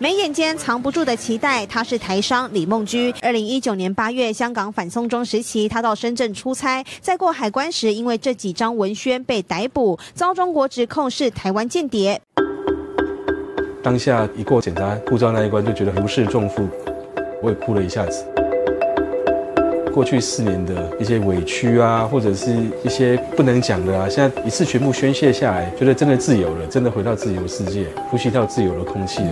[0.00, 1.66] 眉眼间藏不住的期待。
[1.66, 3.12] 他是台商李梦居。
[3.20, 12.20] 二零一九年八月，香港反送中时期，他到深圳出差，在过海关时，因为这几张文宣被逮捕，遭中国指控是台湾间谍。
[13.82, 16.68] 当下一过检查护照那一关，就觉得如释重负，
[17.42, 18.24] 我也哭了一下子。
[19.98, 22.54] 过去四年的一些委屈啊，或者是
[22.84, 29.30] 一些不能讲的啊，现在一次全部宣泄下来，觉得真的自由了，真的回到自由世界，呼吸到自由的空气了。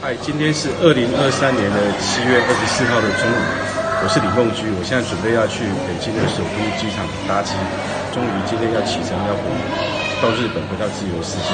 [0.00, 3.67] 嗨，今天是二零二三年的七月二十四号的中午，
[4.00, 7.52] 我是李梦居，我现在准备要去北京的首都机场搭机。
[8.14, 9.42] 终于今天要启程，要回
[10.22, 11.50] 到日本，回到自由世界。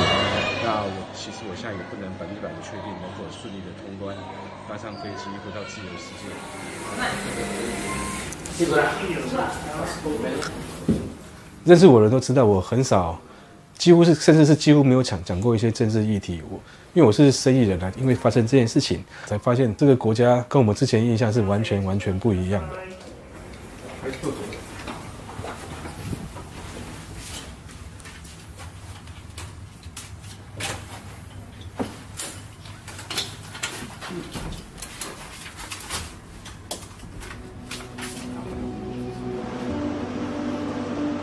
[0.61, 4.15] 那我其实我现在也不能百分之百的确定能否顺利的通关，
[4.69, 6.29] 搭上飞机回到自由世界。
[11.64, 13.19] 认识我的人都知道，我很少，
[13.77, 16.42] 几乎是甚至是几乎没有讲讲过一些政治议题。
[16.50, 16.58] 我
[16.94, 22.77] 因为我是生意人啊，因为发生这件事情，才发现这个国家跟我们之前印象是完全完全不一样的。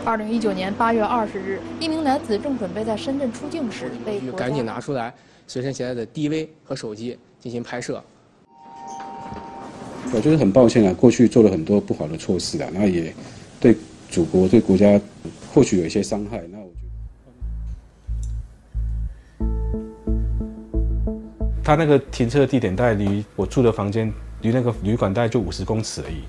[0.04, 5.14] 二零一九年八月二十日，一名男子正准备在深圳出境时，被赶紧拿出来
[5.46, 8.02] 随身携带的 DV 和手机进行拍摄。
[10.12, 13.14] 我觉得很抱歉啊，过去做了很多不好的措施啊，那也
[13.60, 13.76] 对
[14.10, 15.00] 祖国、对国家
[15.54, 16.42] 或许有一些伤害。
[16.50, 16.80] 那我觉
[19.38, 19.46] 得，
[21.62, 26.24] 他那个停车地点大概离我住的房间，离那个旅馆大概就五十公尺而已。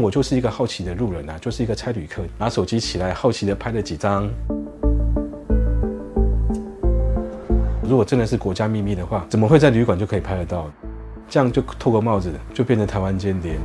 [0.00, 4.30] 我就是一个好奇的路人啊，就是一个差旅客，拿手机起来，好奇的拍了几张。
[7.82, 10.70] 如果真的是国家秘密的话，怎么会在旅馆就可以拍得到？
[11.28, 13.58] 这样就透过帽子，就变成台湾间谍，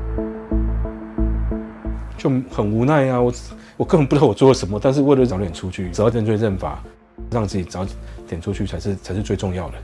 [2.18, 3.22] 就很无奈啊！
[3.22, 3.32] 我
[3.78, 6.84] 我根本不知道我做了什么，但是为了早点出去，早点认罪认罚，
[7.30, 7.86] 让自己早
[8.28, 9.76] 点出去才是才是最重要的。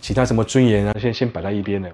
[0.00, 1.88] 其他什么尊严啊，先先摆在一边了。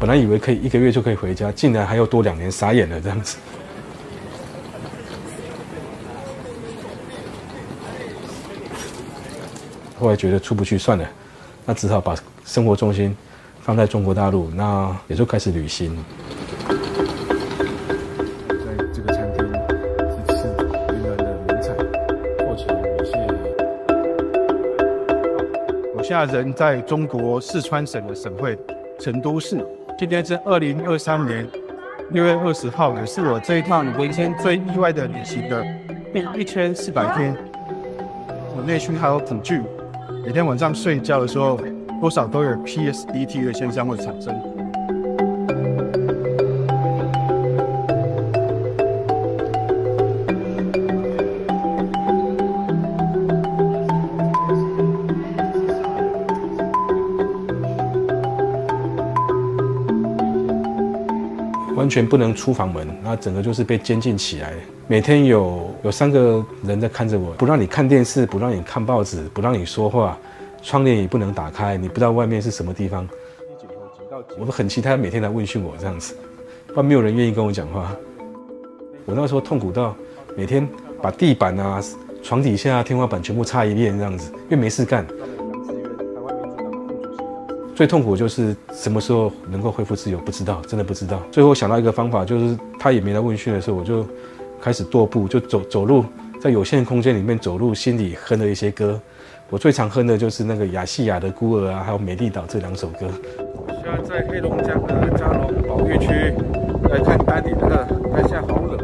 [0.00, 3.36] 本来以为可以一个月就可以回家，竟然还要多两年，傻眼了这样子。
[9.98, 11.06] 后来觉得出不去算了，
[11.66, 12.16] 那只好把
[12.46, 13.14] 生活重心
[13.60, 15.94] 放在中国大陆，那也就开始旅行。
[16.66, 16.74] 在
[18.94, 19.46] 这个餐厅
[20.08, 20.48] 是吃
[20.94, 21.74] 云南的名菜，
[22.38, 23.28] 过桥米线。
[25.94, 28.58] 我现在人在中国四川省的省会
[28.98, 29.62] 成都市。
[30.00, 31.46] 今天是二零二三年
[32.12, 35.62] 六月二十号，也是我这一趟人生最意外的旅行的
[36.10, 37.36] 第一千四百天。
[38.56, 39.60] 我内心还有恐惧，
[40.24, 41.60] 每天晚上睡觉的时候，
[42.00, 44.34] 多少都有 PSDT 的现象会产生。
[61.80, 64.52] 完全不能出房门，那整个就是被监禁起来。
[64.86, 70.18] 每天有有三个人在看着我，不让你看电视，不让你看报纸，不让你说话，
[70.62, 73.08] 窗帘也不能打开，你不知道外面是什么地方。
[74.38, 76.14] 我都很期待每天来问讯我这样子，
[76.66, 77.96] 不然没有人愿意跟我讲话。
[79.06, 79.96] 我那时候痛苦到
[80.36, 80.68] 每天
[81.00, 81.82] 把地板啊、
[82.22, 85.06] 床底下、天花板全部擦一遍这样子，因为没事干。
[87.80, 91.18] 最痛苦就是什么时候能够恢复自由，不知道，真的不知道。
[91.32, 94.06] 最后想到一个方法，就是他也没来问讯的时候，我就
[94.60, 96.04] 开始踱步，就走走路，
[96.38, 99.00] 在有限空间里面走路，心里哼了一些歌。
[99.48, 103.08] 我最常哼的就是那个亚细亚的孤儿啊，还有美丽岛这两首歌。
[103.38, 106.34] 我现在在黑龙江的加龙保育区
[106.90, 107.76] 来看丹顶那个，
[108.12, 108.78] 台下好冷。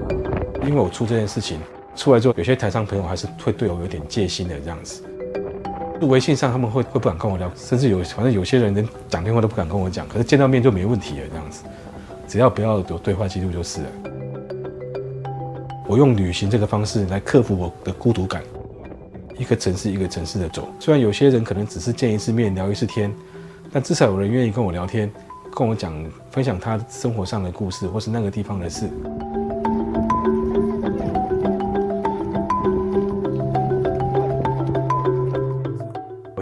[0.67, 1.59] 因为我出这件事情，
[1.95, 5.03] 出来之后，有些台上朋友还是会对我有点戒心的这样子。
[6.03, 11.65] 微信上他们会会不敢跟我聊，甚至有反正有些人连讲电话都不敢跟我讲，可是见到面就没问题了这样子，
[12.29, 13.87] 只要不要有对话记录就是了。
[15.89, 18.43] 我用旅行这个方式来克服我的孤独感，
[19.39, 20.69] 一个城市一个城市的走。
[20.79, 23.13] 虽然有些人可能只是见一次面聊一次天，
[23.73, 25.11] 但至少有人愿意跟我聊天，
[25.55, 25.95] 跟我讲
[26.31, 28.91] 分享他生活上的故事，或是那个地方的事。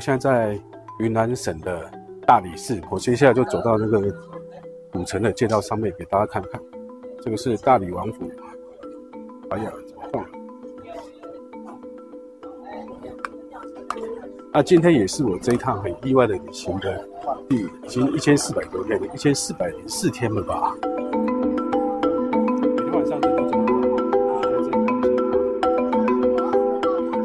[0.05, 0.61] 现在在
[0.99, 1.91] 云南省的
[2.27, 4.15] 大理市，我接下来就走到那个
[4.93, 6.61] 古城的街道上面，给大家看看。
[7.23, 8.31] 这个是大理王府。
[9.49, 10.23] 哎呀，怎么放？
[14.53, 17.03] 那今天也是我这一趟很意外的旅行的
[17.49, 20.77] 第已经一千四百多天了，一千四百零四天了吧？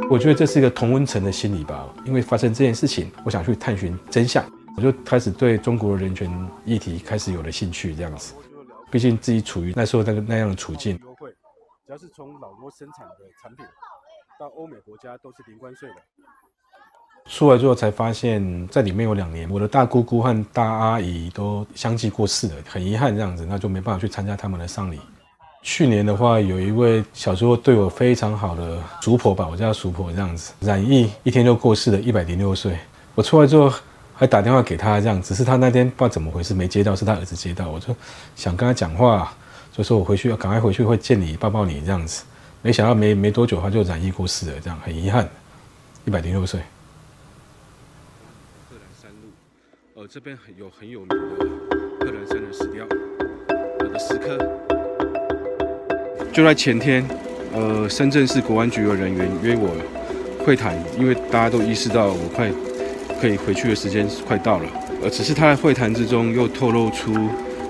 [0.09, 4.43] 我觉得这是一个同温层的心理吧，因为发生这件事情，我想去探寻真相，
[4.75, 6.27] 我就开始对中国人权
[6.65, 8.33] 议题开始有了兴趣，这样子。
[8.89, 10.99] 毕竟自己处于那时候那个那样的处境。
[11.03, 11.29] 优惠，
[11.85, 13.63] 只要是从老挝生产的产品
[14.39, 15.95] 到欧美国家都是零关税的。
[17.25, 24.99] 出来之后才发现，在里面有两年，我的大姑姑和大阿姨都相继过世了，很遗憾这样子，那就没办法去参加他们的丧礼。
[25.61, 32.77] 去年的话，有一位小时候对我非常好的叔婆吧，我叫她叔婆这样子，染疫一天就过世了，一百零六岁。
[33.13, 33.71] 我出来之后
[34.15, 37.93] 还打电话给他，这样，只是他那天不知道怎么回事没接到，是他儿子接到，我就
[38.35, 39.33] 想跟他讲话，
[39.73, 42.23] 就说我回去要赶快回去会见你，抱抱你这样子。
[42.61, 45.29] 没想到没没多久他就染疫过世了，这样很遗憾，
[46.05, 46.61] 一百零六岁。
[48.69, 51.15] 贺兰山路，呃，这边很有很有名的
[51.99, 52.85] 贺兰山的石雕，
[53.79, 54.68] 我的石刻。
[56.31, 57.05] 就在前天，
[57.53, 59.69] 呃，深圳市国安局的人员约我
[60.45, 62.49] 会谈，因为大家都意识到我快
[63.19, 64.65] 可以回去的时间快到了，
[65.03, 67.13] 呃，只是他在会谈之中又透露出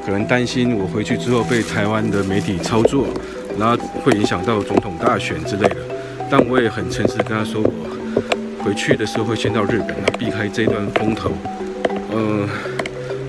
[0.06, 3.08] 可能担心我回去之后被台湾的媒体操作，
[3.58, 5.78] 然后会影响到总统大选之类的。
[6.30, 11.32] 但我也很诚实跟他说，我回去的时候会先到日本，来避开这段风头。
[12.12, 12.48] 呃，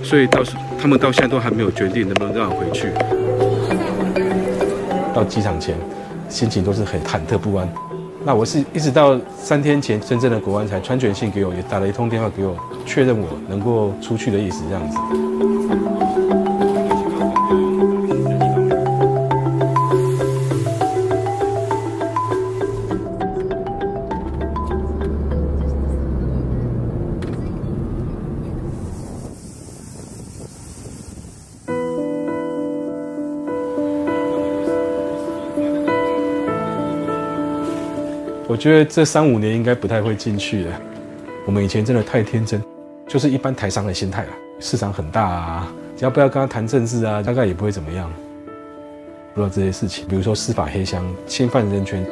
[0.03, 2.89] 所以到时他们到现在都还没有决定能不能让我回去。
[5.15, 5.77] 到机场前，
[6.29, 7.69] 心情都是很忐忑不安。
[8.25, 12.55] 那我是一直到三天前，深圳的国安才传简讯给我，也打了一通电话给我，
[12.85, 15.50] 确认我能够出去的意思，这样子。
[38.51, 40.81] 我觉得这三五年应该不太会进去了。
[41.47, 42.61] 我们以前真的太天真，
[43.07, 44.29] 就是一般台商的心态了。
[44.59, 48.13] 市场很大啊，只要不要跟他谈政治啊，大概也不会怎么样。
[49.35, 52.05] 不知道这些事情，比如说司法黑箱、侵犯人权。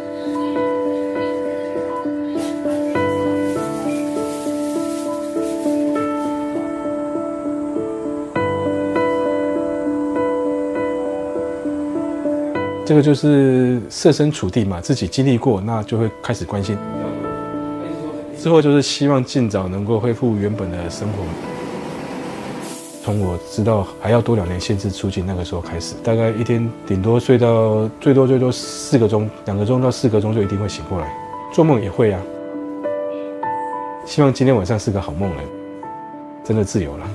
[12.88, 16.74] 这个就是设身处地嘛，自己经历过，那就会开始关心。
[18.38, 21.18] 之后就是希望尽早能够恢复原本的生活。
[23.04, 31.14] 从我知道还要多两年限制出境那个时候开始，大概一天顶多睡到最多最多四个钟，两个钟到四个钟就一定会醒过来，
[31.52, 32.18] 做梦也会啊。
[34.06, 35.42] 希望今天晚上是个好梦了，
[36.42, 37.06] 真的自由了。